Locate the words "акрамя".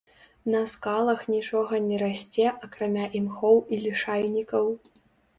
2.67-3.05